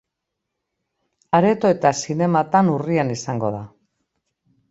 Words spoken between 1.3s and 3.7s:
Areto eta zinematan urrian izango da.